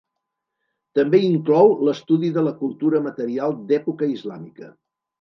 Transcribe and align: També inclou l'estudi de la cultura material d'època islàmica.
També 0.99 1.19
inclou 1.25 1.69
l'estudi 1.89 2.33
de 2.39 2.47
la 2.49 2.57
cultura 2.65 3.05
material 3.11 3.57
d'època 3.71 4.13
islàmica. 4.19 4.77